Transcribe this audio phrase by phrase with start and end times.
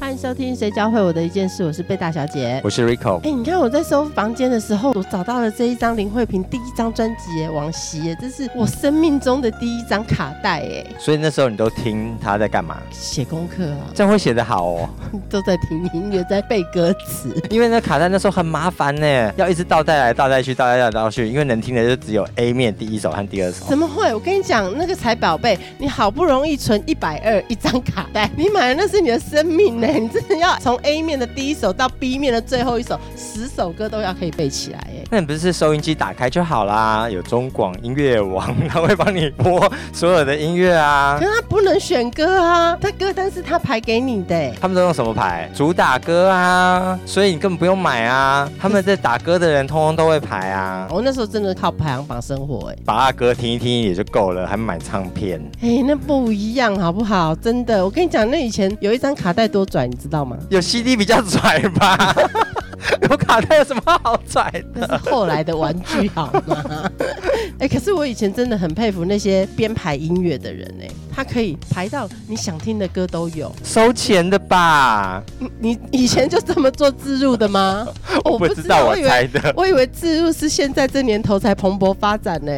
[0.00, 3.20] 欢迎收听《谁教会我的一件事》，我是贝大小姐，我是 Rico。
[3.20, 10.86] 哎，你看我在收房间的时候，我找到了这一张林慧萍第一张专辑《王希》，这是我生命中的第一张卡带，哎。
[10.98, 12.78] 所以那时候你都听他在干嘛？
[12.90, 14.88] 写功课啊，这样会写得好哦。
[15.28, 17.30] 都在听音乐，在背歌词。
[17.50, 23.66] 因为那卡带那时候很麻烦呢，要一直倒带来倒带去，倒带来倒去，因为能听的就只有 A 面第一首和第二首。
[23.66, 24.14] 怎么会？
[24.14, 30.56] 我跟你讲，那个才宝贝，你好不容易存一百二一张卡带，你买的那是你的生命呢，你真的要。
[30.60, 35.04] 从 A 面的第一首到 B 面的最后一首，十首歌都要可以背起来耶。
[35.10, 37.08] 那你不是收音机打开就好啦？
[37.08, 41.16] 有中广音乐网， 他会帮你播所有的音乐啊。
[41.18, 44.52] 可是他不能选歌啊，他歌单是他排给你的。
[44.60, 45.50] 他们都用什么排？
[45.54, 48.50] 主打歌啊，所以你根本不用买啊。
[48.58, 50.86] 他们在打歌的人通通都会排啊。
[50.90, 55.40] 我那时候真的靠排行榜生活哎，把那歌听一听也就够了，还买唱片。
[55.62, 57.34] 哎，那不一样好不好？
[57.34, 60.36] 真的，我跟你讲，那以前有一张卡带多拽，你知道吗？
[60.50, 60.60] 有。
[60.60, 62.14] CD 比较拽吧，
[63.10, 64.86] 有卡带有什么好拽的？
[64.86, 66.90] 那是后来的玩具好吗？
[67.58, 70.88] 哎，可是我以前真的很佩服那些编排音乐的人哎，
[71.20, 75.22] 他可以排到你想听的歌都有，收钱的吧？
[75.58, 77.86] 你以前就这么做自入的吗？
[78.24, 79.38] 我不知道，我猜的。
[79.54, 82.50] 我以为自入是现在这年头才蓬勃发展呢。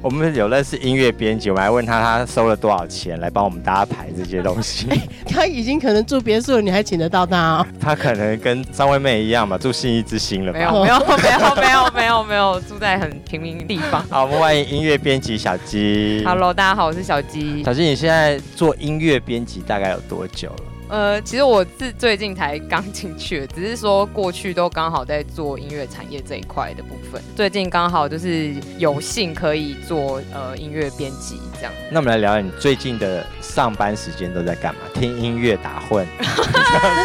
[0.00, 4.86] 我们有认识音乐编辑，我们还问他他收了多少钱来帮我们大家排这些东西。
[5.28, 7.66] 他已经可能住别墅了，你还请得到他？
[7.80, 10.58] 他可能跟张惠妹一样嘛，住信义之星了吧？
[10.60, 14.00] 没有，没有，没有，没有，没有，没有，住在很平民地方。
[14.08, 14.22] 好。
[14.22, 16.22] 我们欢迎音乐编辑小鸡。
[16.24, 17.64] Hello，大家好，我是小鸡。
[17.64, 20.64] 小鸡，你现在做音乐编辑大概有多久了？
[20.90, 31.72] 呃，其实我是最近才刚进去的，只是说过去都刚好在做音乐产业这一块的部分，最近刚好就是有幸可以做呃音乐编辑这样。
[31.90, 34.80] 那我们来聊聊你最近的上班时间都在干嘛？
[34.92, 36.06] 听音乐打混，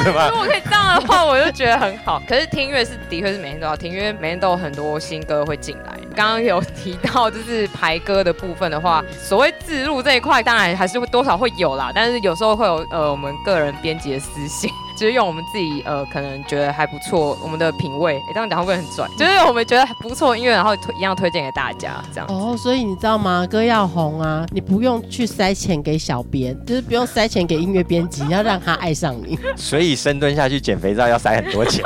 [0.06, 2.22] 如果可以这样的话，我就觉得很好。
[2.28, 5.98] 可是听音乐是的确是每天都要听，因为每天都有很多新歌会进来。
[6.14, 13.74] 刚刚有提到就是排歌的部分的话，所谓自录这一块，当然还是会多少会有啦，但是有时候会有呃我们个人。
[13.82, 19.06] 编辑的私信， 就是用我们自己呃，可能觉得还不错，我们的品味，哎这样讲会不会很拽？
[19.18, 22.28] 就是我们觉得不错音乐，然后推一样推荐给大家，这样。
[22.30, 23.46] 哦，所以你知道吗？
[23.50, 29.38] 歌要红啊，你不用去塞钱给小编， 就是不用塞钱给音乐编辑，要让他爱上你。
[29.58, 31.84] 所以深蹲下去减肥皂要塞很多钱。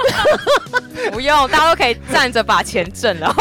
[1.12, 3.34] 不用，大家都可以站着把钱挣了，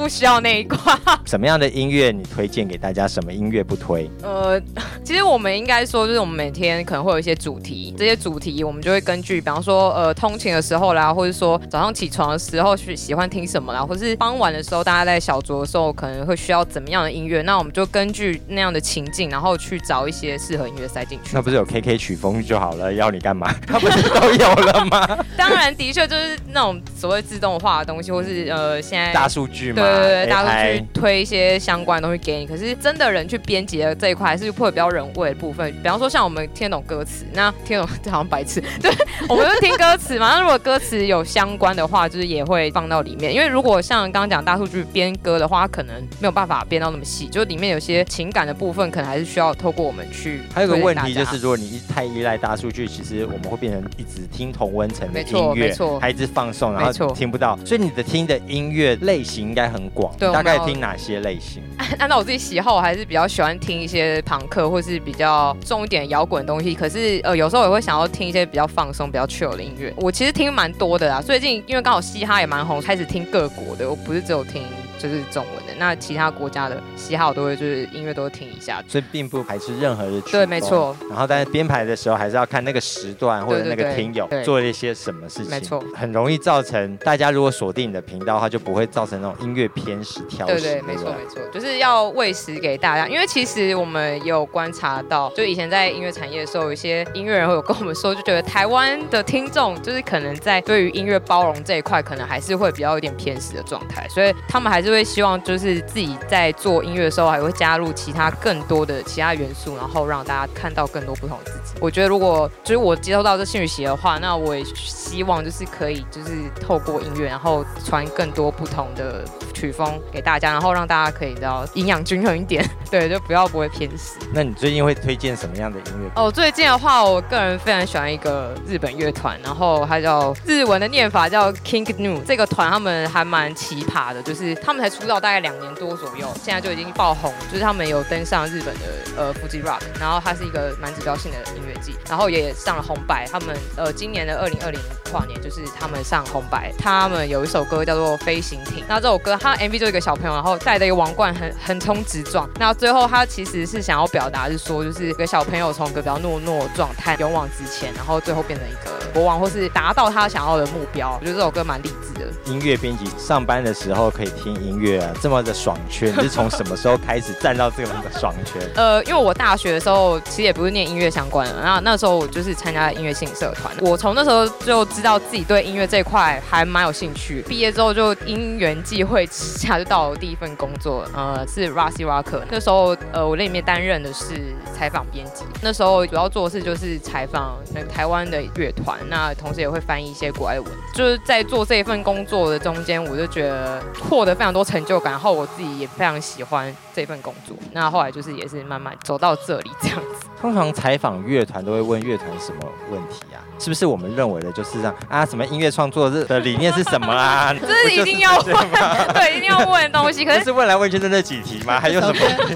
[0.00, 0.78] 不需要那一挂。
[1.26, 3.06] 什么样的音乐你推荐给大家？
[3.06, 4.08] 什么音乐不推？
[4.24, 4.58] 呃，
[5.04, 21.30] 其实我们应该说，就是我们每天可能会有一些主题，这些主题我们就会根据，比方说，呃，通勤的时候啦，或者说早上起床的时候去喜欢听什么啦，或是傍晚的时候大家在小酌的时候可能会需要怎么样的音乐，那我们就根据那样的情境，然后去找一些适合音乐塞进去。
[21.34, 22.90] 那不是有 KK 曲风就好了？
[22.92, 23.54] 要你干嘛？
[23.66, 25.24] 他不是都有了吗？
[25.36, 26.80] 当然，的确就是 那种。
[26.96, 32.46] 所谓自动化的东西，或是呃，现在大数据嘛，对对对，大数据推一些相关的东西给你。
[32.46, 35.72] 可是真的人去编辑的这一块，还是会比较人味的部分。
[35.82, 38.90] 比方说，像我们听懂歌词，那听懂好像白痴，对，
[39.28, 40.34] 我们就听歌词嘛。
[40.34, 43.34] 那如果歌词有相关的话，就是也会放到里面。
[43.34, 50.40] 因为如果像刚刚讲大数据编歌的话，可能没有办法编到那么细，就里面有些情感的部分，可能还是需要透过我们去。
[50.54, 57.10] 还有个问题就是，如果你太依赖大数据，其实我们会变成一直听同温层的音乐，没错，还一直放送，然后。
[57.14, 60.14] 听不到，所以你的听的音乐类型应该很广。
[60.18, 61.62] 对，大概听哪些类型？
[61.98, 66.74] 按照我自己喜好，我还是比较喜欢听一些朋克，或是比较重一点摇滚的东西。
[66.74, 69.92] 可是呃，有时候也会想要听一些比较放松、比较 chill 的音乐。
[69.96, 71.20] 我其实听蛮多的啦。
[71.20, 74.62] 最近因为刚好嘻哈也蛮红，开始听各国的，我不是只有听。
[75.00, 80.32] 就是中文的，那其他国家的喜好都会就是音乐都会听一下，所以并不排斥任何的曲。
[80.32, 80.94] 对，没错。
[81.08, 85.50] 然后但是编排的时候还是要看那个时段或者那个听友做了一些什么事情。
[85.50, 85.82] 没错。
[85.94, 90.60] 很容易造成大家如果锁定你的频道的话，就不会造成那种音乐偏食挑食。
[90.60, 93.08] 对对，没错没错，就是要喂食给大家。
[93.08, 104.89] 因为其实我们有观察到，就以前在音乐产业的时候，有一些音乐人会有跟我们说，就觉得台湾的听众就是可能在对于音乐包容这一块，可能还是会比较有点偏食的状态，所以他们还是。
[104.90, 111.78] 是会希望就是自己在做音乐的时候，还会加入其他更多的其他元素，然后让大家看到更多不同的自己。
[111.80, 124.18] 我觉得如果就是我接收到这兴趣学的话，那我也希望就是可以就是透过音乐，然后传更多不同的曲风给大家，然后让大家可以知道营养均衡一点， 对，就不要不会偏食。
[124.32, 126.10] 那你最近会推荐什么样的音乐？
[126.16, 132.20] 哦，最近的话，我个人非常喜欢一个日本乐团，然后它叫日文的念法叫 King New。
[132.26, 138.80] 这个团他们还蛮奇葩的，就是他们才出道大概两年多左右，现在就已经爆红，就是他们有登上日本的
[139.16, 143.26] 呃 Fuji Rock，然后它是一个蛮指标性的音乐季，然后也上了红白。
[143.30, 144.80] 他们呃今年的二零二零
[145.10, 152.48] 跨年就是他们上红白，他们有一首歌叫做《飞行艇》，那这首歌他 MV 就一个小朋友，然后戴着一个王冠，横横冲直撞。
[152.58, 161.18] 那最后他其实是想要表达是说，就是一个小朋友从一个比较懦弱状态勇往直前，然后最后变成一个国王，或是达到他想要的目标。
[161.20, 162.26] 我觉得这首歌蛮励志的。
[162.44, 168.62] 音乐编辑上班的时候可以听音乐啊，这么的爽圈，你 是从什么时候开始站到这种的爽圈？
[168.74, 177.42] 呃，因为我大学的时候其实也不是念音乐相关的，然后那时候我就是参加音乐性社团，我从那时候就知道自己对音乐这一块还蛮有兴趣。
[177.48, 182.42] 毕业之后就因缘际会之下就到了第一份工作，呃，是 Rossi Rocker。
[182.50, 190.70] 那时候呃，我在里面担任的是采访编辑，那时候主要做的事就是采访那台湾的乐团，那同时也会翻译一些国外的文。
[190.94, 197.56] 就是在做这一份工作的中间，我就觉得获得非常很多成就感，然后我自己也非常喜欢这份工作。
[197.70, 200.26] 那后来就是也是慢慢走到这里这样子。
[200.40, 202.60] 通常采访乐团都会问乐团什么
[202.90, 203.38] 问题啊？
[203.60, 205.24] 是不是我们认为的就是这样啊？
[205.26, 207.54] 什么音乐创作的理念是什么啊？
[207.60, 208.56] 这是一定要问，
[209.12, 210.24] 对，一定要问的东西。
[210.24, 211.78] 可是是问来问去的那几题吗？
[211.78, 212.14] 还有什么？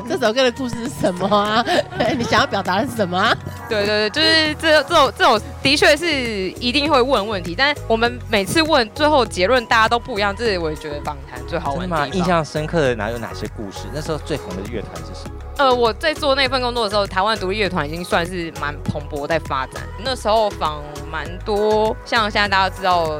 [0.09, 1.65] 这首歌的故事是什么啊？
[2.17, 3.37] 你想要表达的是什么啊？
[3.69, 6.07] 对对对，就是这这种这种的确是
[6.53, 12.13] 一定会问问题，但我们每次问最后结论大家都不一样，这是我也觉得访谈最好玩的地方。
[12.13, 13.81] 印象深刻的哪有哪些故事？
[13.93, 15.35] 那时候最红的乐团是什么？
[15.57, 19.83] 呃，我在做那份工作的时候，台湾独立乐团已经算是蛮蓬勃在发展。
[20.05, 23.11] 那时候访蛮多，像现在大家知道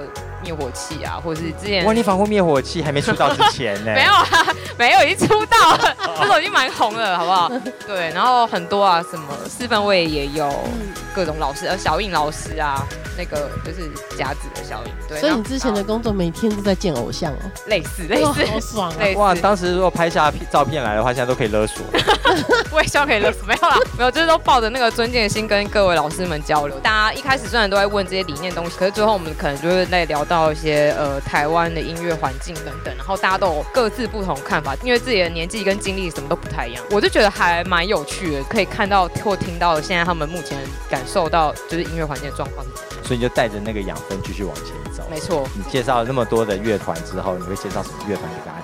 [0.43, 3.93] 灭火器啊，或者是之前哇，你防护灭火器还没出道之前呢？
[3.95, 4.27] 没有啊，
[4.79, 7.51] 没有，已经出道了，那时候已经蛮红了，好不好？
[7.87, 10.53] 对，然后很多啊，什么四分位也有，
[11.15, 12.83] 各种老师，呃，小印老师啊，
[13.17, 14.93] 那个就是夹子的小印。
[15.09, 17.37] 对，所以你之前的工作每天都在见偶像哦，
[17.67, 19.07] 类似 类似，好爽啊！
[19.17, 21.85] 哇，当时如果拍下照片来的话，现在都可以勒索。
[22.73, 26.77] 我也希望可以勒索，没有啦，没有，就是都抱着那个尊敬的心跟各位老师们交流。
[26.81, 36.85] 大家一开始虽然都在问这些理念东西，可是最后我们可能就是在聊到一些呃台湾的音乐环境等等，然后大家都有各自不同看法，因为自己的年纪跟经历什么都不太一样。
[36.91, 40.59] 我就觉得还蛮有趣的，可以看到或听到现在他们目前
[40.89, 42.65] 感受到就是音乐环境的状况。
[43.03, 45.03] 所以你就带着那个养分继续往前走。
[45.11, 45.47] 没错。
[45.55, 48.61] 你介绍了那么多的乐团之后，你会介绍什么乐团给大家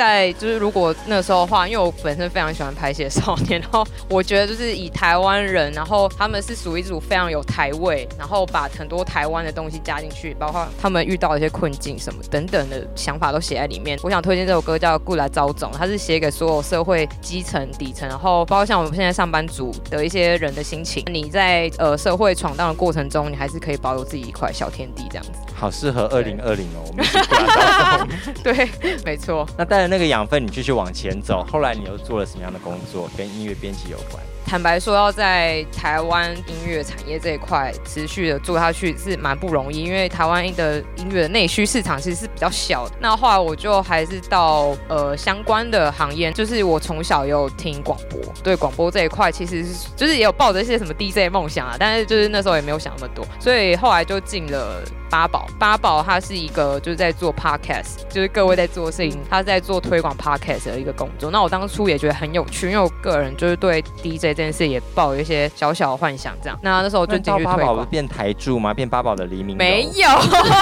[0.00, 13.98] 在就是如果那时候的话，因为我本身非常喜欢拍写少年，然后我觉得就是以台湾人，然后他们是属于一组非常有台味，然后把很多台湾的东西加进去，包括他们遇到一些困境什么等等的想法都写在里面。
[14.02, 21.04] 我想推荐这首歌叫《过来招总》，它是写给所有社会基层底层，然后包括像我们现在上班族的一些人的心情。
[21.12, 25.32] 你在呃社会闯荡的过程中，你还是可以保有自己一块小天地这样子。
[25.54, 28.32] 好适合二零二零哦，我们过来招总。
[28.42, 28.68] 对，
[29.04, 29.46] 没错。
[29.58, 31.44] 那带着那个养分，你继续往前走。
[31.50, 33.10] 后来你又做了什么样的工作？
[33.16, 34.22] 跟音乐编辑有关？
[34.46, 42.94] 坦白说，要在台湾音乐产业这一块持续的做下去是蛮不容易，因为台湾的音乐的内需市场其实是比较小的。
[43.00, 49.64] 那后来我就还是到呃相关的行业，就是我从小也有听广播，对广播这一块其实
[49.94, 55.46] 就是也有抱着一些什么 DJ 梦想啊，但是就是那时候也没有想那么多，所以后来就进了八宝。
[55.60, 61.30] 八宝它是一个就是在做 podcast，就是各位在做事情，他在做推广 podcast 的一个工作。
[61.30, 64.29] 那我当初也觉得很有趣，因为我个人就是对 DJ。
[64.34, 66.58] 这件事也抱有一些小小的幻想，这样。
[66.62, 68.72] 那那时候就进去八宝变台柱吗？
[68.72, 69.56] 变八宝的黎明？
[69.56, 70.08] 没有，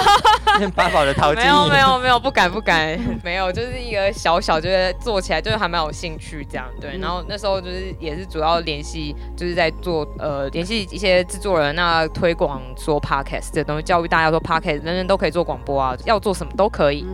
[0.58, 6.66] 变八宝的陶晶没有，没有，没有，不敢，不敢，没有，就是一个小小，就是做起来就是还蛮有兴趣这样。
[6.80, 17.06] 对，然后那时候就是也是主要联系，就是在做呃联系一些制作人，那推广说 podcast 这东西，教育大家说 podcast 人人都可以做广播啊，要做什么都可以。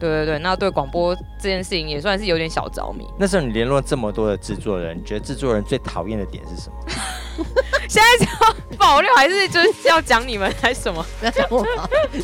[0.00, 3.06] 对对对，那对广播这件事情也算是有点小着迷。
[3.18, 6.76] 那时候你联络这么多的制作人，你觉得制作人最讨厌的点是什么？
[7.88, 11.04] 现在讲爆料还是就是要讲你们还是什么？
[11.20, 11.66] 讲我，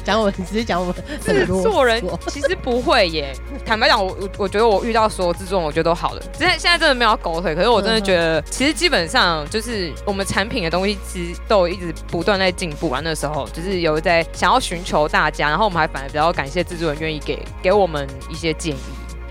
[0.03, 0.93] 讲我，你直接讲我。
[1.23, 3.33] 制作人其实不会耶。
[3.65, 6.23] 坦白讲，我我我觉得我遇到所有制作人，我觉得都好的。
[6.33, 13.01] 现在现在真的没有狗腿，可是我真的觉得，其实基本上就是我们产品的东西，其实都一直不断在进步啊。
[13.05, 18.81] 那时候就是有在想要寻求大家，然后我们还反而比较感谢制作人愿意给给我们一些建议。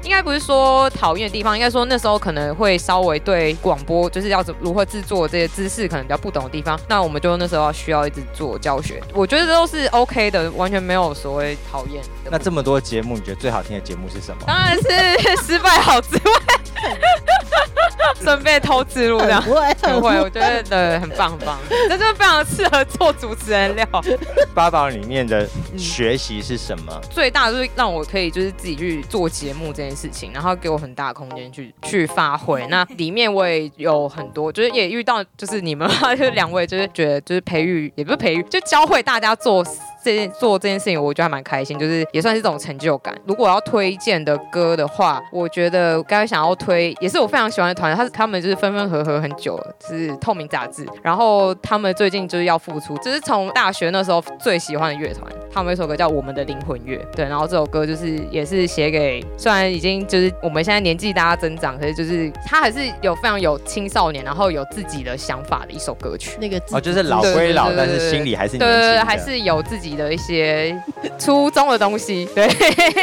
[0.06, 9.02] 应该不是说讨厌的地方，应该说那时候可能会稍微对广播就是要怎如何制作这些知识可能比较不懂的地方，那我们就那时候需要一直做教学。
[9.14, 12.04] 我觉得这都是 OK 的，完全没有所谓讨厌。
[12.30, 14.44] 那这么多节目，你觉得最好听的节目是什么？
[14.46, 16.32] 当然是失败好滋味，
[18.22, 19.42] 顺便偷自录这样。
[19.44, 23.88] 不会，不会，我觉得对，很棒很棒， 这就非常适合做主持人料。
[24.54, 27.02] 八宝里面的学习是什么？
[27.10, 32.66] 最大就是让我可以就是自己去做节目这件事情，然后给我很大的空间去去发挥。
[32.68, 39.66] 那里面我也有很多，就是也遇到就是你们就是两位，就是觉得就是培育也不是培育，就教会大家做。
[40.06, 43.18] 这件做这件事情，我觉得还蛮开心，就是也算是这种成就感。
[43.26, 50.86] 如果要推荐的歌的话，我觉得刚才想要推，也是我非常喜欢的团，他是他们就是分分合合很久了，是透明杂志。
[51.02, 55.26] 然后他们最近就是要复出，这是从大学那时候最喜欢的乐团。
[55.52, 66.38] 他们有一首歌叫《我们的灵魂乐》，对，然后这首歌就是也是写给虽然已经就是我们现在年纪大家增长，可是就是他还是有非常有青少年，然后有自己的想法的一首歌曲。
[66.40, 70.78] 那个哦，就是老归老，但是心里还是年轻对，还是有自己的一些
[71.18, 72.28] 初中的东西。
[72.36, 72.48] 对，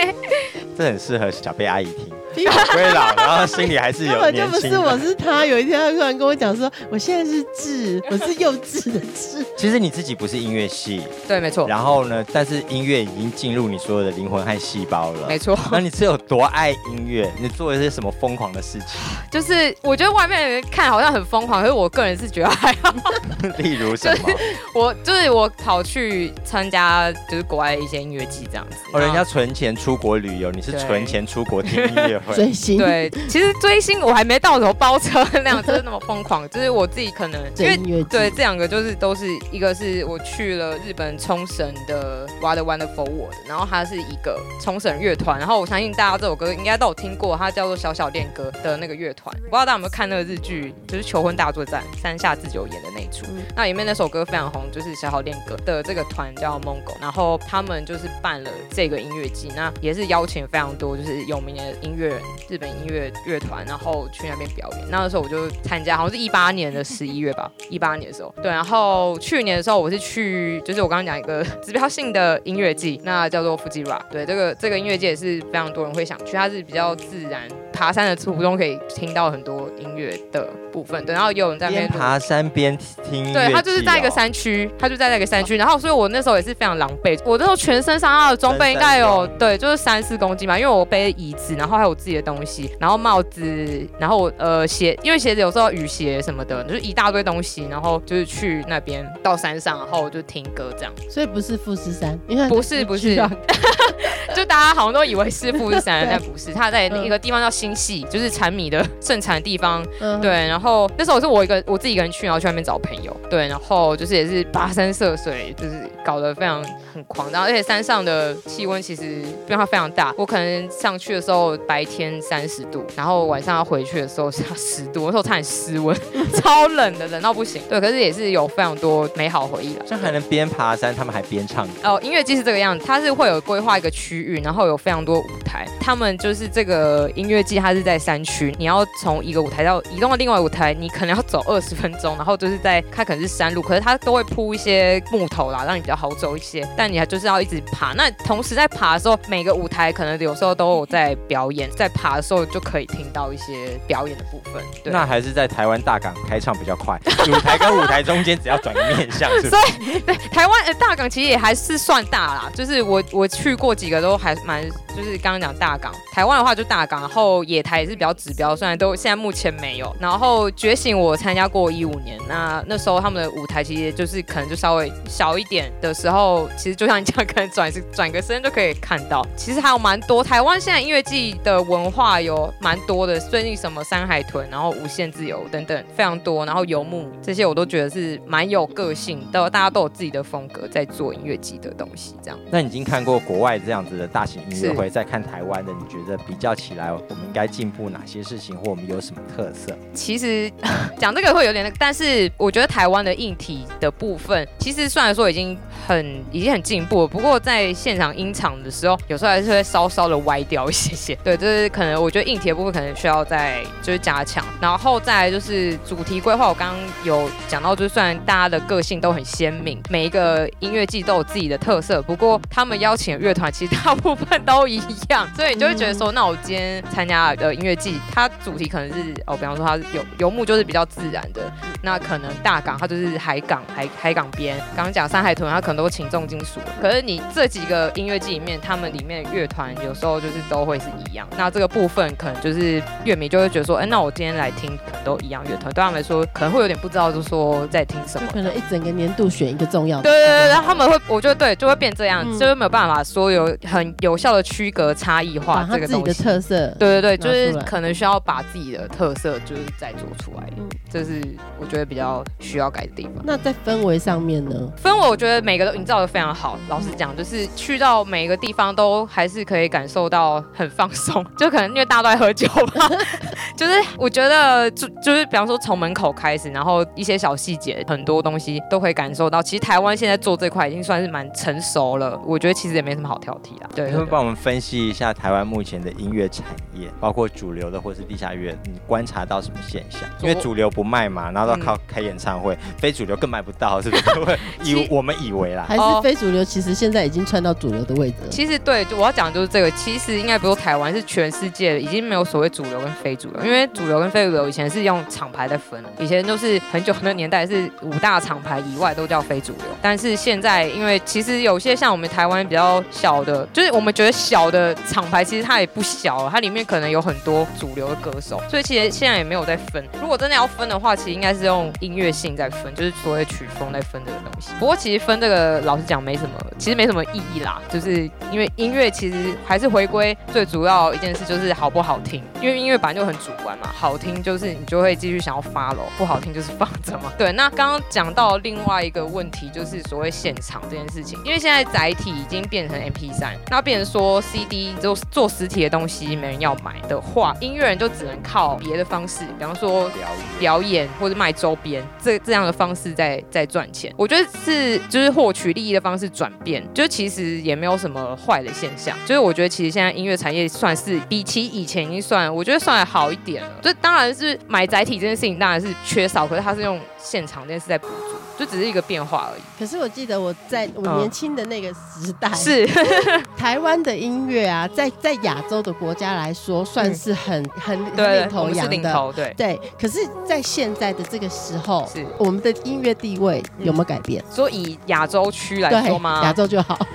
[0.76, 2.11] 这很适合小贝阿姨听。
[2.44, 5.44] 老归老，然后心里还是有根本就不是我是他。
[5.44, 9.44] 有一天他突然跟我讲说，我现在是智，我是幼稚的智。
[9.56, 11.66] 其实你自己不是音乐系，对，没错。
[11.68, 15.58] 然后呢，但是音乐已经进入你所有的灵魂和细胞了，没错。
[15.70, 17.30] 那你是有多爱音乐？
[17.38, 19.00] 你做了些什么疯狂的事情？
[19.30, 22.94] 就是我觉得外面人看好像很疯狂，可是我个人是觉得还好。
[23.58, 24.30] 例如什么？
[24.74, 28.76] 我就是我跑去参加就是国外的一些音乐季这样子。
[28.92, 32.34] 哦，人家存钱出国旅游，你是存钱出国听音乐会。
[32.34, 36.48] 追星对，其实追星我还没到什么包车那样，就是那么疯狂。
[36.48, 49.34] 就是我自己可能因为对这两个就是都是一个是我去了日本冲绳的 What Wonderful World，然后它是一个冲绳乐团，然后我相信大家这首歌应该都有听过，它叫做小小恋歌的那个乐团。
[49.36, 62.11] 不知道大家有没有看那个日剧，就是《求婚大作战》山下智久演的那一出，那里面那首歌非常红，就是小小恋歌的这个团叫 Mongo，然后他们就是办了这个音乐季，那也是邀请非常多就是有名的音乐
[62.48, 64.88] 日本音乐乐团，然后去那边表演。
[64.90, 68.34] 那个时候我就参加，好像是一八年的十一月吧， 一八年的时候。
[68.42, 74.02] 对，然后去年的时候我是去，就是我刚刚讲一个指标性的音乐季，那叫做 Fuji Rock。
[74.10, 77.48] 对，这个这个音乐界也是非常多人会想去，它是比较自然。
[77.82, 83.32] 爬山的途中可以听到很多音乐的部分，对，然后有人在边爬山边听。
[83.32, 100.92] 对，他就是在一个山区，他就在那个山区，然后所以我那时候也是非常狼狈，我那时候全身上下的装备应该有对，就是三四公斤嘛，因为我背椅子，然后还有自己的东西，然后帽子，然后呃鞋，因为鞋子有时候雨鞋什么的，就是一大堆东西，然后就是去那边到山上，然后就听歌这样。
[101.10, 103.16] 所以不是富士山，因为不是不是，
[104.36, 107.50] 就大家好像都以为是富士山， 但不是，他在一个地方叫。
[107.72, 110.30] 星系就是产米的 盛产的地方，嗯对。
[110.30, 113.46] 然后那时候是我一个我自己一个人去，然后去外面找朋友，对。
[113.48, 116.62] 然后就是也是跋山涉水，就是搞得非常
[116.92, 117.30] 很狂。
[117.30, 125.96] 然后而且山上的气温其实变化非常大，我可能上去的时候白天三十度，然后晚上要回去的时候是要十度，那时候差点失温，
[126.40, 127.62] 超冷的，冷到不行。
[127.68, 129.84] 对，可是也是有非常多美好回忆的。
[129.86, 132.00] 这还能边爬山，他们还边唱哦。
[132.02, 137.62] 音乐季是这个样子，它是会有规划一个区域，然后有非常多舞台，他们就是这个音乐季。
[137.62, 146.66] 它是在山区，你要从一个舞台到移动到另外舞台，你可能要走二十分钟，然后就是在它可能是山路，可是它都会铺一些木头啦，让你比较好走一些。
[146.76, 147.92] 但你还就是要一直爬。
[147.92, 154.62] 那同时在爬的时候，每个舞台可能有时候都有在表演，在爬的时候就可以听到一些表演的部分。
[154.84, 159.30] 那还是在台湾大港开唱比较快，舞台跟舞台中间只要转个面向。
[159.42, 167.42] 所以对台湾呃大港其实也还是算大啦，就是我我去过几个都还蛮，就是刚刚讲大港，台湾的话就大港，然后。
[167.44, 169.94] 野台也是比较指标，虽然都现在目前没有。
[169.98, 179.26] 然后觉醒我参加过一五年，那那时候他们的舞台其实就是可能就稍微小一点的时候，其实就像你讲， 可能转是转个身就可以看到。
[179.36, 192.14] 其实还有蛮多台湾现在音乐季的文化有蛮多的，最近什么山海豚，然后无限自由等等非常多，然后游牧这些我都觉得是蛮有个性的，大家都有自己的风格在做音乐季的东西。
[192.22, 197.32] 这样，那你已经看过国外这样子的大型音乐会，再看台湾的，你觉得比较起来，我们应？
[197.32, 199.74] 该进步哪些事情，或我们有什么特色？
[199.94, 200.52] 其实
[201.00, 211.14] 讲这个会有点，但是我觉得台湾的硬体的部分，其实虽然说已经很已经很进步了，不过在现场音场的时候，有时候还是会稍稍的歪掉一些些。
[211.24, 214.44] 对，就是可能我觉得硬体的部分可能需要再就是加强。
[214.60, 231.52] 然后再来就是主题规划，我刚刚有讲到，就是虽然大家的个性都很鲜明，每一个音乐季都有自己的特色，不过他们邀请的乐团其实大部分都一样，所以你就会觉得说，那我今天参加的音乐季，它主题可能是哦，比方说它游游牧就是比较自然的，
[231.82, 260.46] 那可能大港它就是海港海海港边，刚刚讲山海豚它可能都请重金属，可是你这几个音乐季里面，他们里面的乐团有时候就是都会是一样，那这个部分可能就是乐迷就会觉得说，哎，那我今天来听可能都一样乐团，对他们来说可能会有点不知道，就说在听什么，可能一整个年度选一个重要的，对对对，然后他们会，我觉得对，就会变这样，就是没有办法说有很有效的区隔差异化这个东西的特色，对对对，就是可能需要把自己的特色就是再做出来，
[260.90, 261.20] 这是
[261.58, 263.12] 我觉得比较需要改的地方。
[263.24, 264.70] 那在氛围上面呢？
[264.82, 272.90] 氛围我觉得每个都营造的非常好，老实讲，就是去到每一个地方都还是可以感受到很放松， 就可能因为大家都在喝酒吧，
[273.56, 279.42] 就是我觉得就就是比方说从门口开始，然后一些小细节，很多东西都可以感受到。
[279.42, 283.70] 其实台湾现在做这块已经算是蛮成熟了，我觉得其实也没什么好挑剔啦。
[283.74, 290.02] 对，会帮我们分析一下台湾目前的音乐产业，包括主流的或是地下乐，你观察到什么现象？
[290.20, 294.38] 因为主流不卖嘛，然后都靠开演唱会，非主流更卖不到，是不是？
[294.64, 298.16] 以我们以为啦，还是非主流，其实现在已经窜到主流的位置。
[298.30, 319.82] 其实对，就我要讲的就是这个，其实应该不是台湾，是全世界已经没有所谓主流跟非主流，因为主流跟非主流以前是用厂牌在分，以前都是很久很多年代是五大厂牌以外都叫非主流，但是现在因为其实有些像我们台湾比较小的，就是我们觉得小的厂牌，其实它也不小，它里面可能有很多主流的歌手，所以其实现在也没有在分。
[320.00, 324.52] 如果真的要分的话，其实应该是用音乐性在分，就是所谓曲风在分这个东西。
[324.58, 332.22] 不过其实分这个，老实讲没什么，其实没什么意义啦，就是因为音乐其实还是回归最主要一件事，就是好不好听。
[332.40, 337.12] 因为音乐本来就很主观嘛，好听就是你就会继续想要 follow，不好听就是放着嘛。
[337.18, 349.90] 对，那刚刚讲到另外一个问题，就是所谓现场这件事情，因为现在载体已经变成 MP 三，那变成说 CD 就做实体的东西没人要买的话，音乐人就只能靠别的方式，比方说
[350.38, 353.92] 表演或者卖周边这这样的方式在在赚钱。
[353.96, 358.96] 我觉得是就是获取利益的方式转变，就其实也没有什么坏的现象。
[359.04, 363.50] 就是我觉得其实现在音乐产业算是比起以前已经算，我觉得算好一点了。
[363.60, 368.21] 就当然是买载体这件事情当然是缺少，可是它是用现场这件事在补足。
[368.38, 369.42] 就只是一个变化而已。
[369.58, 372.66] 可是我记得我在我年轻的那个时代， 是
[373.36, 379.12] 台湾的音乐啊，在在亚洲的国家来说，算是很很领头羊的。
[379.14, 379.60] 对对。
[379.80, 384.22] 可是，在现在的这个时候，是我们的音乐地位有没有改变？
[384.30, 386.20] 所以亚洲区来说吗？
[386.24, 386.78] 亚洲就好。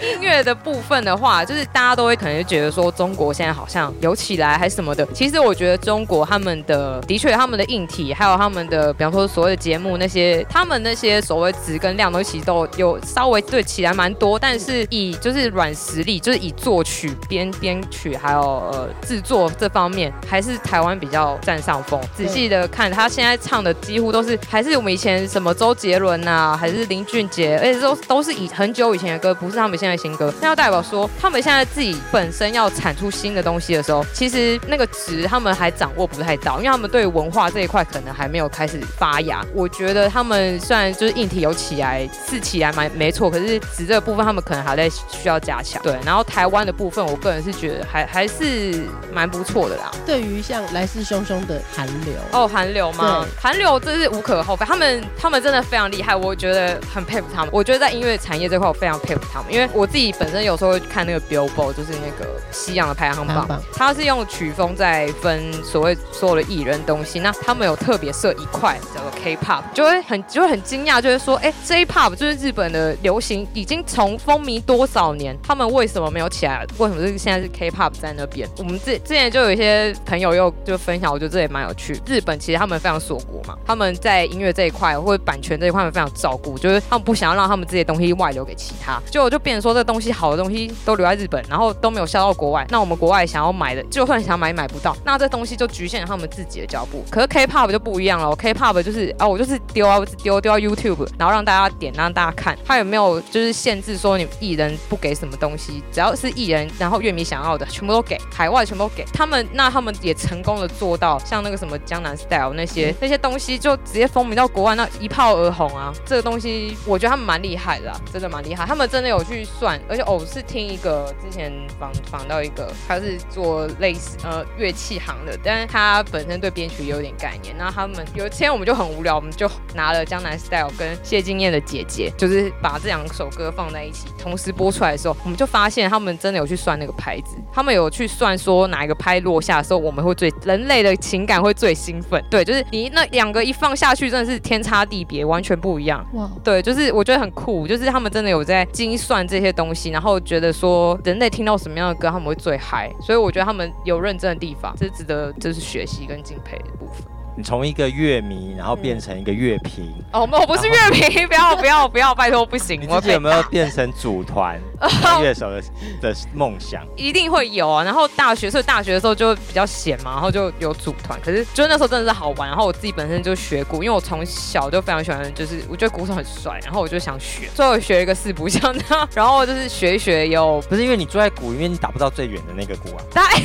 [0.00, 5.06] 音乐的部分的话，就是大家都会可能觉得说，中国现在好像有起来还是什么的。
[5.12, 10.39] 其实我觉得中国他们的的确他们的硬体，还有他们的比方说所谓的节目那些。
[10.48, 22.00] 他们那些所谓值跟量都其实都有稍微对起来蛮多，但是以就是软实力，就是以作曲、编编曲还有呃制作这方面，还是台湾比较占上风。
[22.16, 30.32] 仔细的看，他现在唱的几乎都是还是我们以前什么周杰伦呐，还是林俊杰，而且都都是以很久以前的歌，不是他们现在新歌。
[30.40, 39.44] 那要代表说，他们现在自己本身要产出新的东西的时候，其实那个值他们还掌握不太到，因为他们对文化这一块可能还没有开始发芽。
[39.54, 40.29] 我觉得他们。
[40.60, 45.82] 虽然就是硬体有起来，是起来蛮没错，可是纸这个部分他们可能还在需要加强。
[45.82, 49.90] 对，然后台湾的部分，我个人是觉得还还是蛮不错的啦。
[50.06, 53.24] 对于像来势汹汹的韩流哦，韩流吗？
[53.40, 57.50] 韩流这是无可厚非，他们他们真的非常厉害，我觉得很佩服他们。
[57.52, 70.60] 我觉得在音乐产业这块，我非常佩服他们，因为我自己本身有时候会看那个 Billboard，就是那个西洋的排行榜，它是用曲风在分所谓所有的艺人东西，那他们有特别设一块叫做 K-pop，就会很就会很。
[70.70, 76.64] 惊讶就是说，哎，J-pop 就是日本的流行，已经从风靡多少年，他们为什么没有起来？
[76.78, 78.48] 为什么是现在是 K-pop 在那边？
[78.58, 82.00] 我们之之前就有一些朋友又就分享，我觉得这也蛮有趣。
[82.06, 92.64] 日本其实他们非常锁国嘛，他们在音乐这一块或者版权这一块，非常照顾，就是他们不想要让他们这些东西外流给其他，就就变成说这东西好的东西都留在日本，然后都没有销到国外。
[92.70, 97.04] 那我们国外想要买的，就算想买也买不到，那这东西就局限了他们自己的脚步。
[97.10, 100.50] 可是 K-pop 就不一样了，K-pop 就是啊，我就是丢啊， 丢丢。
[100.60, 115.92] YouTube，然后让大家点，让大家看，他有没有就是限制说你艺人不给什么东西，只要是艺人，然后乐迷想要的，全部都给，海外全部都给他们，那他们也成功的做到，像那个什么江南 Style 那些那些东西，就直接风靡到国外，那一炮而红啊！
[116.04, 127.54] 这个东西我觉得他们蛮厉害的，真的蛮厉害，他们真的有去算，而且哦，我是听一个之前访访到一个，他是做类似呃乐器行的，但是他本身对编曲也有点概念。
[127.56, 142.22] 那他们有一天我们就很无聊，我们就拿了《江南 Style》跟谢金燕的姐姐，就是把这两首歌放在一起，同时播出来的时候，我们就发现他们真的有去算那个拍子，他们有去算说哪一个拍落下的时候，我们会最人类的情感会最兴奋。
[142.30, 146.04] 对，就是你那两个一放下去，真的是天差地别，完全不一样。
[146.14, 157.04] 哇，对，就是我觉得很酷，就是他们真的有在精算这些东西，然后觉得说人类听到什么样的歌他们会最嗨，所以我觉得他们有认真的地方，这是值得就是学习跟敬佩的部分。
[157.36, 162.80] 你从一个乐迷，然后变成一个乐评哦，我不是乐评， 不要不要不要，拜托不行。
[162.80, 164.60] 你自己有没有变成组团
[165.22, 165.62] 乐手的
[166.00, 166.84] 的梦想？
[166.96, 167.82] 一定会有啊。
[167.84, 171.18] 然后大学，所以大学的时候就比较闲嘛，然后就有组团。
[171.24, 172.48] 可是就那时候真的是好玩。
[172.48, 177.48] 然后我自己本身就学鼓，因为我从小就非常喜欢，就是我觉得鼓手很帅，然后我就想学。
[177.54, 183.04] 最后学一个四不像 的，然后就是学一学有，不是因为你坐在鼓，因为你打不到最远的那个鼓啊。
[183.14, 183.36] 大家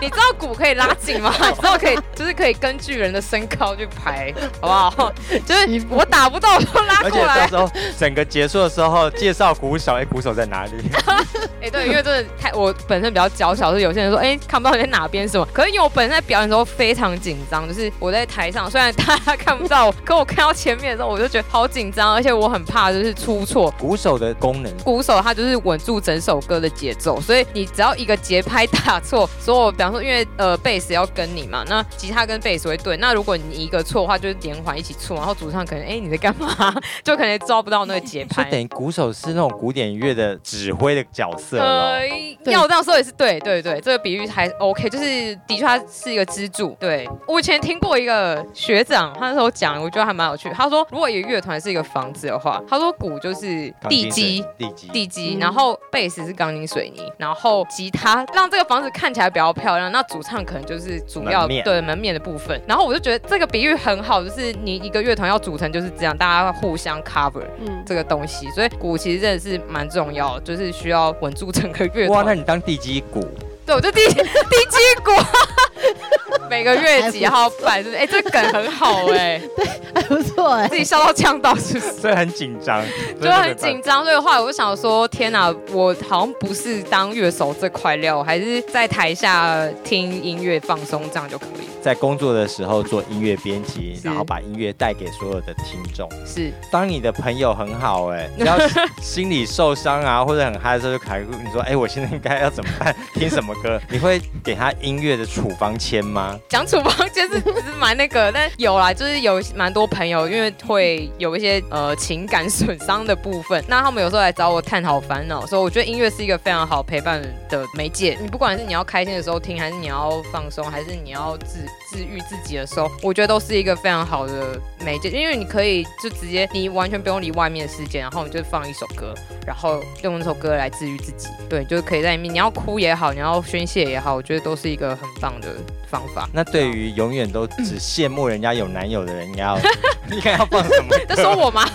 [0.00, 1.34] 你知道鼓可以拉紧吗？
[1.40, 5.12] 你知道可以，就是可以根据人的身高去排，好不好？
[5.46, 7.40] 就是我打不到都拉过来。
[7.40, 10.72] 而且到时候整个结束的时候，介绍鼓手，哎，鼓手在哪里？
[11.62, 15.46] 哎，对，因为真的太我本身比较娇小，是有些人说，哎，看不到你在哪边什么。
[15.52, 23.70] 可是因为我本身在表演的时候非常紧张，就是我在台上，虽然大家看不到，可我看到前面的时候，我就觉得好紧张，而且我很怕就是出错。
[23.78, 36.74] 鼓手的功能，鼓手他就是稳住整首歌的节奏，所以你只要一个节拍打错，所以我比方说，因为呃贝斯要跟你嘛，那吉他跟贝斯会对，那如果你一个错的话，就是连环一起错，然后主唱可能哎你在干嘛，
[37.04, 38.44] 就可能抓不到那个节拍。
[38.44, 42.06] 就等于鼓手是那种古典乐的指挥的角色呃，
[42.44, 46.76] 要这样说也是对对对，这个比喻还 OK，就是的确他是一个支柱。
[46.80, 50.50] 对我以前听过一个学长，他那时候讲，我觉得还蛮有趣。
[50.50, 62.60] 他说，如果一个乐团是一个房子的话，他说鼓就是地基，地基，地基，然后贝斯是钢筋水泥，然后吉他让这个房子看起来比较漂亮，那主唱可能就是主要对门面的部分。
[62.66, 67.44] 然后我就觉得这个比喻很好，就是你一个乐团要组成就是这样，大家互相 cover
[67.86, 72.18] 这个东西，所以鼓其实真的是蛮重要，就是需要稳住整个乐团。
[72.18, 73.20] 哇，那你当地基鼓？
[73.66, 75.12] 对，我就地地基鼓。
[76.50, 77.82] 每个月几号办？
[77.96, 81.92] 哎，这梗很好哎， 对，还不错哎，自己笑到呛到，是不是？
[81.92, 82.84] 所以很紧张，
[83.22, 84.02] 就很紧张。
[84.02, 91.70] 所以后来我就想说，天哪，我好像不是当乐手这块料，还是在台下听音乐放松这样就可以。
[91.80, 96.06] 在工作的时候做音乐编辑，然后把音乐带给所有的听众。
[96.26, 98.58] 是，当你的朋友很好哎，只要
[99.00, 102.94] 心里受伤啊，或者很嗨的时候，就凯你说，哎，我现在应该要怎么办？
[103.14, 103.80] 听什么歌？
[103.88, 106.38] 你会给他音乐的处方签吗？
[106.48, 118.18] 讲处方就是不是蛮那个，但有啦，就是有蛮多朋友，因为会有一些呃情感损伤的部分，那他们有时候来找我探讨烦恼，所以我觉得音乐是一个非常好陪伴的媒介。
[118.20, 121.58] 你不管是你要开心的时候听，还是你要放松，还是你要自
[121.90, 129.14] 治愈自己的时候，我觉得都是一个非常好的媒介，因为你可以就直接你完全不用理外面的世界，然后你就放一首歌，
[129.46, 131.28] 然后用那首歌来治愈自己。
[131.48, 135.48] 对，就是可以在里面，你要哭也好，你要宣泄也好，我觉得都是一个很棒的
[135.90, 136.28] 方法。
[136.32, 139.58] 那对于永远都只 羡慕人家有男友的人，你要
[140.10, 140.96] 你该要放什么？
[141.08, 141.64] 在说我吗？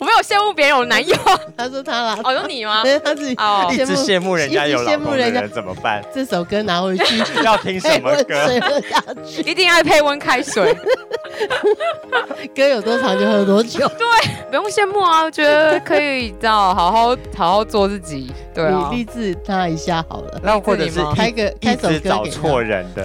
[0.00, 1.16] 我没有羡慕别人有男友。
[1.56, 2.82] 他说他啦，哦，有你吗？
[3.04, 6.02] 他自己哦，一直羡慕人家有老公的人怎么办？
[6.12, 8.31] 这首歌拿回去要听什么歌？
[9.44, 10.76] 一定要配温开水。
[12.54, 13.88] 歌有多长就喝多久。
[13.98, 14.06] 对，
[14.50, 18.32] 不用羡慕啊，我觉得可以这样好好好好做自己。
[18.54, 20.40] 对啊，励志他一下好了。
[20.42, 23.04] 那或者是开个开首歌找错人的。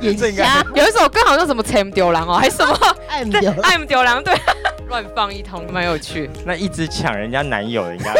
[0.00, 0.64] 眼瞎。
[0.74, 2.76] 有一首歌好像什么 “time 丢狼”哦，还是什么
[3.10, 4.22] “I'm 丢 I'm 丢狼”？
[4.24, 4.34] 对，
[4.88, 6.30] 乱放一通，蛮有趣。
[6.44, 8.14] 那一直抢人家男友的， 应该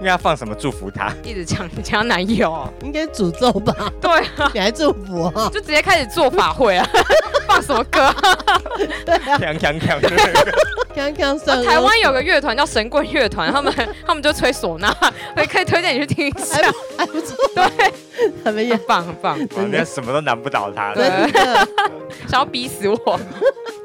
[0.00, 1.12] 应该放什么祝福他？
[1.22, 3.74] 一直抢人家男友，应该诅咒吧？
[4.00, 4.10] 对，
[4.54, 5.50] 你还祝福啊？
[5.52, 6.88] 就直接开始做法会啊？
[7.46, 8.14] 放什么歌？
[9.06, 10.00] 锵锵锵！
[10.94, 11.62] 锵锵算。
[11.64, 13.72] 台湾有个乐团叫神棍乐团，他们
[14.06, 14.94] 他们就吹唢呐，
[15.34, 16.58] 可以可以推荐你去听一下，
[16.96, 17.36] 还不错。
[17.54, 17.92] 对，
[18.44, 20.94] 他们也棒很棒，人家什么都难不倒他。
[20.94, 21.06] 对，
[22.28, 23.20] 想要逼死我。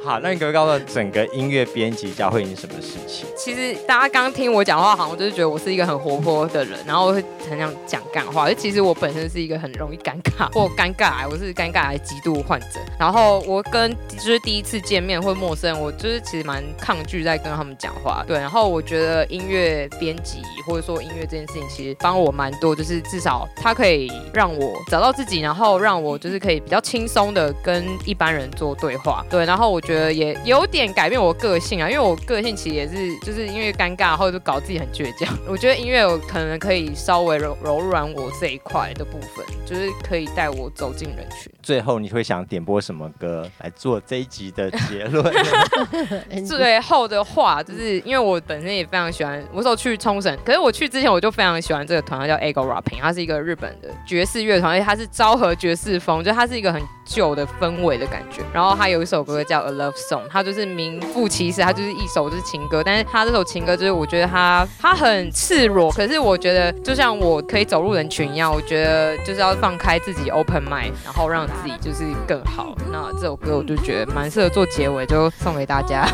[0.06, 3.26] 好，那你可以告诉我，整个音乐编辑教会你什么事情？
[3.36, 8.48] 其实大家刚听我讲话，好像就是觉得我是一个很活泼的人，然后会很想讲干话。
[8.48, 12.68] 就其实我本身是一个很容易尴尬或尴尬，我是尴尬癌极度患者。
[13.00, 18.24] 然后我跟就是第一次见面或陌生人，我就是其实蛮抗拒在跟他们讲话。
[18.28, 20.38] 对，然后我觉得音乐编辑
[20.68, 29.26] 或者说音乐这件事情，其实帮我蛮多，就是至少它可以让我找到自己，然后让我就是可以比较轻松的跟一般人做对话。
[29.32, 29.95] 对，然后我觉得。
[29.96, 35.34] 觉得也有点改变我个性啊，因为我个性其实也是就是因为尴尬，然后就搞自己很倔强。
[35.48, 41.50] 我觉得音乐有可能可以稍微柔柔软我这一块的部分，就是可以带我走进人群。
[41.64, 45.34] 最后你会想点播什么歌来做这一集的结论？
[46.46, 58.42] 最后的话，就是因为我本身也非常喜欢，我时候去冲绳，可是我去之前我就非常喜欢这个团，叫 Ego Rapping，它是一个日本的爵士乐团，而且它是昭和爵士风，就它是一个很旧的氛围的感觉。
[58.54, 72.76] 然后它有一首歌叫 A Love Song，它就是名副其实，它就是一首就是情歌，但是它这首情歌就是我觉得它它很赤裸，可是我觉得就像我可以走入人群一样，我觉得就是要放开自己 open mind，然后让自己就是更好。
[72.92, 76.08] 那这首歌我就觉得蛮适合做结尾，就送给大家，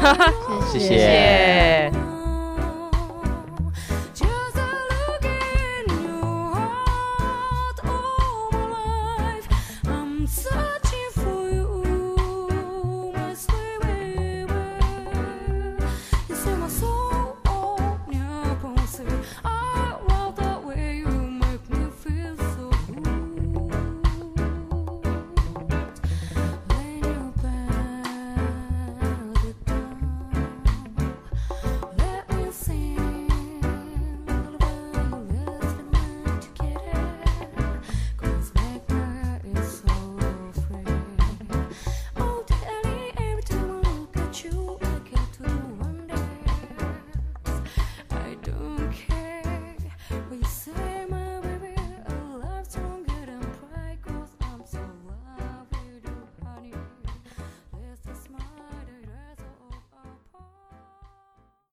[0.72, 2.21] 谢谢谢。